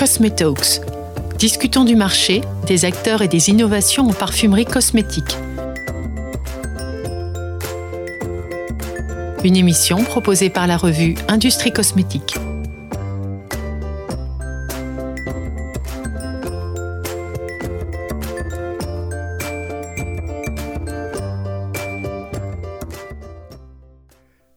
[0.00, 0.80] Cosmetalks.
[1.38, 5.36] Discutons du marché, des acteurs et des innovations en parfumerie cosmétique.
[9.44, 12.36] Une émission proposée par la revue Industrie Cosmétique.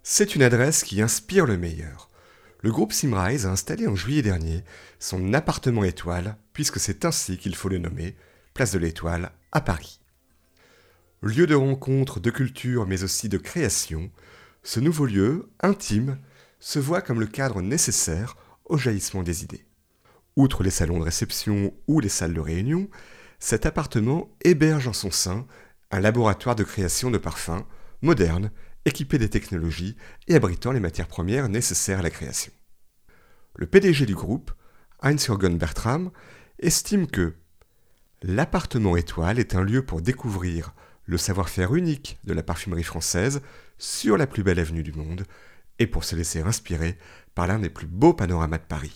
[0.04, 2.13] C'est une adresse qui inspire le meilleur.
[2.64, 4.64] Le groupe Simrise a installé en juillet dernier
[4.98, 8.16] son appartement étoile, puisque c'est ainsi qu'il faut le nommer,
[8.54, 10.00] place de l'Étoile, à Paris.
[11.22, 14.10] Lieu de rencontre, de culture, mais aussi de création,
[14.64, 16.18] ce nouveau lieu, intime,
[16.62, 19.66] se voit comme le cadre nécessaire au jaillissement des idées.
[20.38, 22.90] Outre les salons de réception ou les salles de réunion,
[23.40, 25.46] cet appartement héberge en son sein
[25.92, 27.66] un laboratoire de création de parfums
[28.02, 28.52] moderne
[28.86, 29.96] équipé des technologies
[30.28, 32.52] et abritant les matières premières nécessaires à la création.
[33.56, 34.52] Le PDG du groupe,
[35.02, 36.12] Heinz-Jürgen Bertram,
[36.60, 37.36] estime que
[38.22, 40.74] l'appartement étoile est un lieu pour découvrir
[41.06, 43.42] le savoir-faire unique de la parfumerie française
[43.78, 45.26] sur la plus belle avenue du monde
[45.80, 46.98] et pour se laisser inspirer
[47.36, 48.94] par l'un des plus beaux panoramas de Paris.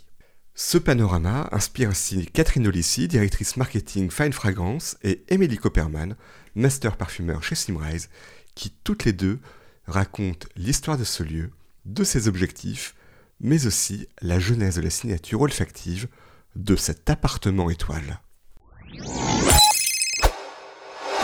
[0.55, 6.15] Ce panorama inspire ainsi Catherine Olissi, directrice marketing Fine Fragrance, et Émilie Copperman,
[6.55, 8.09] master parfumeur chez Simrise,
[8.55, 9.39] qui toutes les deux
[9.87, 11.51] raconte l'histoire de ce lieu,
[11.85, 12.95] de ses objectifs,
[13.39, 16.07] mais aussi la genèse de la signature olfactive
[16.55, 18.19] de cet appartement étoile.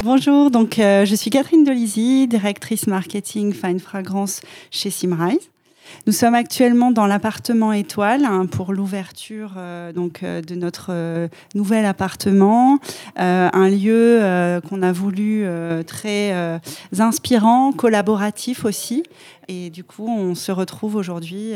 [0.04, 5.50] Bonjour, donc euh, je suis Catherine Delizy, directrice marketing Fine Fragrance chez Simrise.
[6.08, 11.28] Nous sommes actuellement dans l'appartement étoile hein, pour l'ouverture euh, donc euh, de notre euh,
[11.56, 12.80] nouvel appartement,
[13.16, 14.20] un lieu
[14.68, 15.46] qu'on a voulu
[15.86, 16.60] très
[17.00, 19.04] inspirant, collaboratif aussi.
[19.48, 21.54] Et du coup, on se retrouve aujourd'hui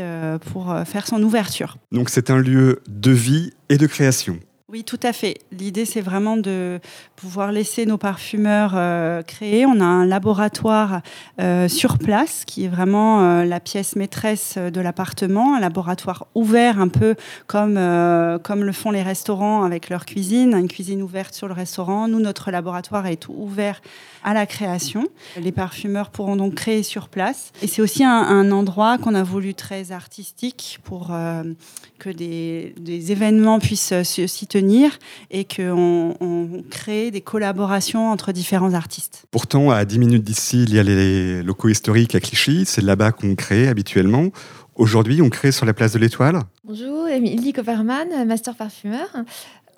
[0.51, 1.77] pour faire son ouverture.
[1.91, 4.39] Donc c'est un lieu de vie et de création.
[4.69, 5.37] Oui, tout à fait.
[5.53, 6.81] L'idée, c'est vraiment de
[7.15, 9.65] pouvoir laisser nos parfumeurs euh, créer.
[9.65, 11.03] On a un laboratoire
[11.39, 16.81] euh, sur place qui est vraiment euh, la pièce maîtresse de l'appartement, un laboratoire ouvert
[16.81, 17.15] un peu
[17.47, 17.75] comme,
[18.43, 22.09] comme le font les restaurants avec leur cuisine, une cuisine ouverte sur le restaurant.
[22.09, 23.81] Nous, notre laboratoire est ouvert
[24.25, 25.07] à la création.
[25.39, 27.53] Les parfumeurs pourront donc créer sur place.
[27.61, 31.11] Et c'est aussi un, endroit qu'on a voulu très artistique pour
[31.99, 34.25] que des, des, événements puissent s'y
[34.57, 34.97] tenir
[35.29, 39.25] et qu'on on crée des collaborations entre différents artistes.
[39.31, 42.65] Pourtant, à 10 minutes d'ici, il y a les locaux historiques à Clichy.
[42.65, 44.29] C'est là-bas qu'on crée habituellement.
[44.75, 46.41] Aujourd'hui, on crée sur la place de l'Étoile.
[46.63, 49.07] Bonjour, Émilie Copperman, master parfumeur.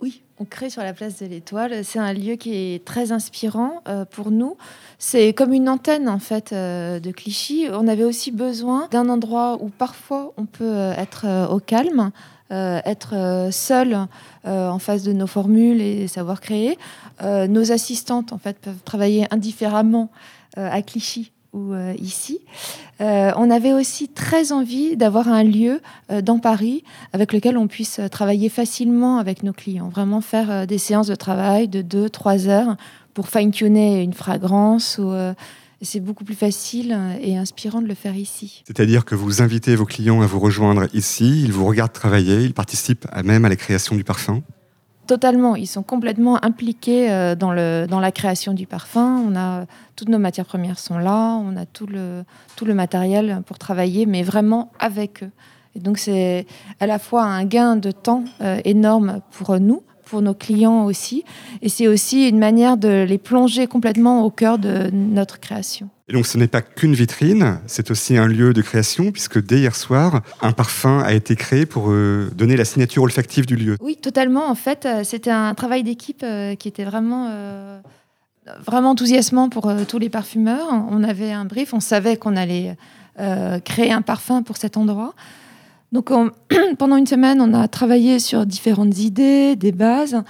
[0.01, 1.83] Oui, on crée sur la place de l'Étoile.
[1.83, 4.55] C'est un lieu qui est très inspirant euh, pour nous.
[4.97, 7.67] C'est comme une antenne en fait euh, de Clichy.
[7.71, 12.11] On avait aussi besoin d'un endroit où parfois on peut euh, être au calme,
[12.49, 14.07] être seul
[14.45, 16.77] en face de nos formules et savoir créer.
[17.23, 20.09] nos assistantes en fait peuvent travailler indifféremment
[20.55, 22.39] à Clichy ou euh, ici.
[23.01, 26.83] Euh, on avait aussi très envie d'avoir un lieu euh, dans Paris
[27.13, 31.67] avec lequel on puisse travailler facilement avec nos clients, vraiment faire des séances de travail
[31.67, 32.77] de 2-3 heures
[33.13, 34.99] pour fine-tuner une fragrance.
[34.99, 35.11] Ou,
[35.81, 38.63] c'est beaucoup plus facile et inspirant de le faire ici.
[38.67, 42.53] C'est-à-dire que vous invitez vos clients à vous rejoindre ici, ils vous regardent travailler, ils
[42.53, 44.41] participent à même à la création du parfum
[45.09, 49.23] Totalement, ils sont complètement impliqués euh, dans, le, dans la création du parfum.
[49.27, 52.23] On a toutes nos matières premières sont là, on a tout le,
[52.55, 55.31] tout le matériel pour travailler, mais vraiment avec eux.
[55.75, 56.45] Et donc c'est
[56.79, 61.23] à la fois un gain de temps euh, énorme pour nous, pour nos clients aussi,
[61.61, 65.89] et c'est aussi une manière de les plonger complètement au cœur de notre création.
[66.09, 69.59] Et donc ce n'est pas qu'une vitrine, c'est aussi un lieu de création, puisque dès
[69.59, 73.77] hier soir, un parfum a été créé pour euh, donner la signature olfactive du lieu.
[73.79, 74.49] Oui, totalement.
[74.49, 77.31] En fait, euh, c'était un travail d'équipe euh, qui était vraiment,
[78.65, 80.67] vraiment enthousiasmant pour tous les parfumeurs.
[80.89, 82.75] On avait un brief, on savait qu'on allait
[83.65, 85.13] créer un parfum pour cet endroit.
[85.91, 86.11] Donc
[86.77, 90.21] pendant une semaine, on a travaillé sur différentes idées, des bases.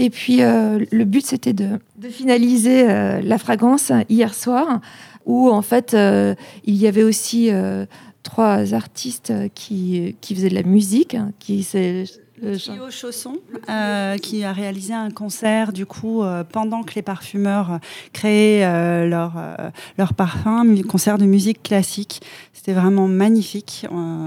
[0.00, 4.80] Et puis le but, c'était de, de finaliser la fragrance hier soir
[5.28, 6.34] où en fait euh,
[6.64, 7.86] il y avait aussi euh,
[8.24, 11.62] trois artistes qui, qui faisaient de la musique, hein, qui
[12.40, 13.36] c'est Chio Chausson,
[13.68, 17.78] euh, qui a réalisé un concert du coup pendant que les parfumeurs
[18.12, 19.34] créaient leur,
[19.96, 22.22] leur parfum, un concert de musique classique.
[22.52, 23.86] C'était vraiment magnifique,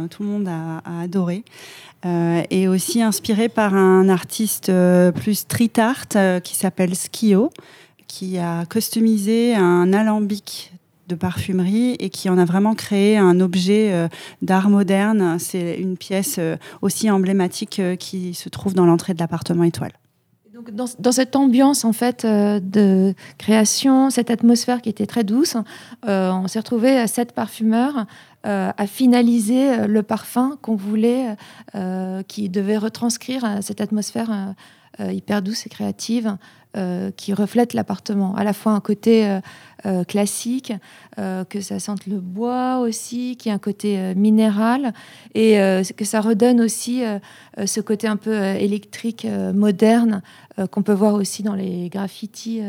[0.09, 1.43] tout le monde a, a adoré.
[2.49, 4.71] et aussi inspiré par un artiste
[5.15, 7.51] plus street art qui s'appelle Skio,
[8.07, 10.73] qui a customisé un alambic
[11.11, 14.09] de parfumerie et qui en a vraiment créé un objet
[14.41, 15.37] d'art moderne.
[15.39, 16.39] C'est une pièce
[16.81, 19.91] aussi emblématique qui se trouve dans l'entrée de l'appartement étoile.
[20.53, 25.55] Donc dans, cette ambiance en fait de création, cette atmosphère qui était très douce,
[26.03, 28.05] on s'est retrouvé à sept parfumeurs
[28.47, 31.35] euh, à finaliser euh, le parfum qu'on voulait,
[31.75, 34.55] euh, qui devait retranscrire cette atmosphère
[34.99, 36.37] hyper douce et créative
[37.17, 38.33] qui reflète l'appartement.
[38.35, 39.39] À la fois un côté
[40.07, 40.71] classique,
[41.17, 44.93] que ça sente le bois aussi, qui a un côté minéral,
[45.35, 45.57] et
[45.97, 47.03] que ça redonne aussi
[47.65, 50.21] ce côté un peu électrique, moderne,
[50.71, 52.61] qu'on peut voir aussi dans les graffitis.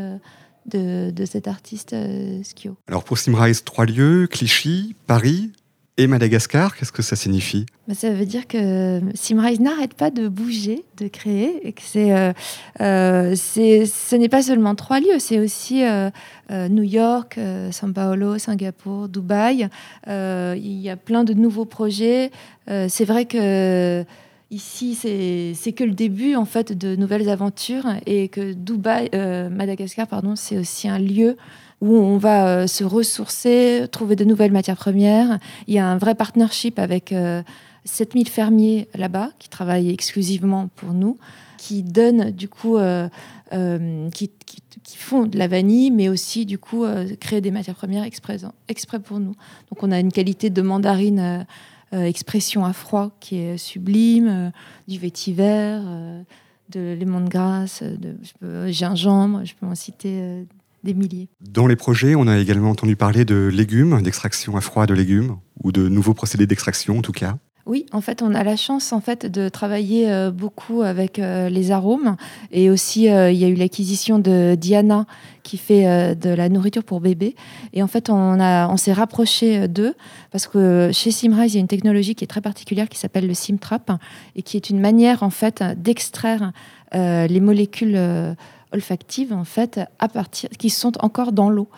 [0.64, 1.96] De, cet artiste
[2.44, 2.76] Skio.
[2.86, 5.50] Alors pour Simrise, trois lieux, Clichy, Paris,
[5.98, 10.26] et Madagascar, qu'est-ce que ça signifie bah, Ça veut dire que Simrise n'arrête pas de
[10.26, 12.32] bouger, de créer, et que c'est, euh,
[12.80, 16.10] euh, ce n'est pas seulement trois lieux, c'est aussi euh,
[16.50, 17.38] New York,
[17.70, 19.68] São Paulo, Singapour, Dubaï.
[20.06, 22.30] il y a plein de nouveaux projets.
[22.66, 24.04] c'est vrai que
[24.52, 29.10] ici, c'est, que le début en fait de nouvelles aventures, et que Dubaï,
[29.50, 31.36] Madagascar, pardon, c'est aussi un lieu
[31.82, 35.38] où on va euh, se ressourcer, trouver de nouvelles matières premières.
[35.66, 37.12] Il y a un vrai partnership avec
[37.84, 41.18] 7000 euh, fermiers là-bas qui travaillent exclusivement pour nous,
[41.58, 43.08] qui donnent du coup, euh,
[44.14, 44.30] qui,
[44.96, 46.84] font de la vanille, mais aussi du coup
[47.18, 48.38] créer des matières premières exprès
[49.00, 49.34] pour nous.
[49.70, 51.44] Donc on a une qualité de mandarine
[51.92, 54.52] expression à froid qui est sublime,
[54.88, 55.80] du vétiver,
[56.70, 60.46] de lemon de grasse, de gingembre, je peux en citer
[60.84, 61.28] des milliers.
[61.40, 65.36] Dans les projets, on a également entendu parler de légumes, d'extraction à froid de légumes,
[65.62, 67.38] ou de nouveaux procédés d'extraction en tout cas.
[67.64, 71.48] Oui, en fait, on a la chance en fait de travailler euh, beaucoup avec euh,
[71.48, 72.16] les arômes
[72.50, 75.06] et aussi euh, il y a eu l'acquisition de Diana
[75.44, 77.34] qui fait de la nourriture pour bébés
[77.72, 79.94] et en fait on a on s'est rapproché d'eux
[80.30, 83.26] parce que chez Simrise il y a une technologie qui est très particulière qui s'appelle
[83.26, 83.90] le Simtrap
[84.36, 86.52] et qui est une manière en fait d'extraire
[86.92, 87.98] les molécules
[88.72, 91.68] olfactives en fait à partir qui sont encore dans l'eau.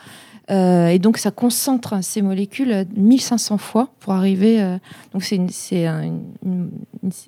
[0.50, 4.60] Euh, et donc ça concentre ces molécules 1500 fois pour arriver.
[4.60, 4.76] Euh,
[5.12, 5.48] donc c'est une,
[6.44, 6.70] une,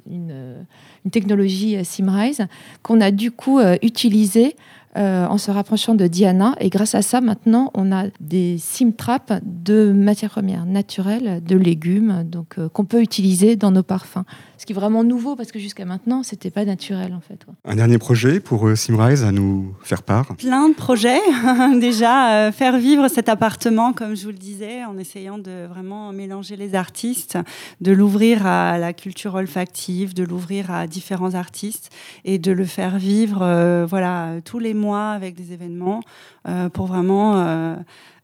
[0.06, 2.46] une, technologie euh, Simrise
[2.82, 4.56] qu'on a du coup utilisée
[4.96, 6.54] euh, en se rapprochant de Diana.
[6.58, 11.54] Et grâce à ça, maintenant, on a des sim traps de matières premières naturelles, de
[11.54, 14.24] légumes, donc euh, qu'on peut utiliser dans nos parfums.
[14.56, 17.44] Ce qui est vraiment nouveau parce que jusqu'à maintenant, c'était pas naturel en fait.
[17.66, 20.34] Un dernier projet pour euh, Simrise à nous faire part?
[20.36, 21.20] Plein de projets.
[21.78, 26.56] Déjà, faire vivre cet appartement, comme je vous le disais, en essayant de vraiment mélanger
[26.56, 27.36] les artistes,
[27.82, 31.90] de l'ouvrir à la culture olfactive, de l'ouvrir à différents artistes
[32.24, 36.00] et de le faire vivre, voilà, tous les mois avec des événements
[36.48, 37.76] euh, pour vraiment euh,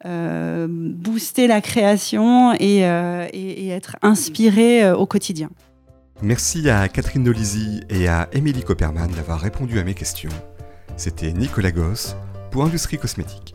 [0.05, 5.51] euh, booster la création et, être inspiré au quotidien.
[6.21, 10.31] Merci à Catherine Nolisi et à Émilie Copperman d'avoir répondu à mes questions.
[10.97, 12.17] C'était Nicolas Goss
[12.51, 13.52] pour Industrie Cosmétique.